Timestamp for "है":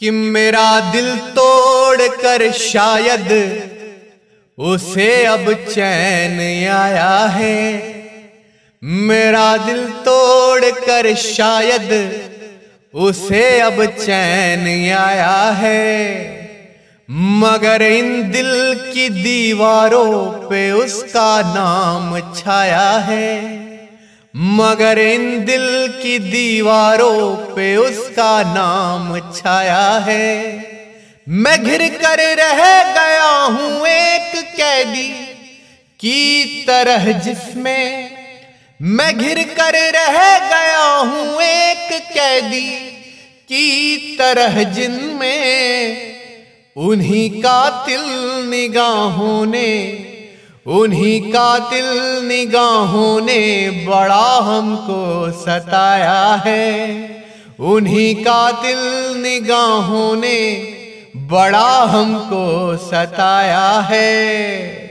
7.18-7.82, 15.50-16.16, 22.90-23.65, 29.98-30.36, 56.46-56.86, 63.90-64.85